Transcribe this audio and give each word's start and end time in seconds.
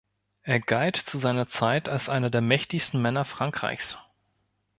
Er 0.41 0.59
galt 0.59 0.95
zu 0.95 1.19
seiner 1.19 1.45
Zeit 1.45 1.87
als 1.87 2.09
einer 2.09 2.31
der 2.31 2.41
mächtigsten 2.41 2.99
Männer 3.03 3.23
Frankreichs. 3.23 3.99